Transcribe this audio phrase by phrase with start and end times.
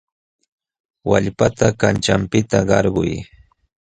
[1.09, 3.11] Wallpata kanćhanpiqta alquy.